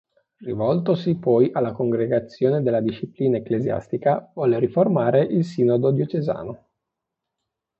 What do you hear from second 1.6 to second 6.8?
Congregazione della disciplina Ecclesiastica volle riformare il sinodo diocesano.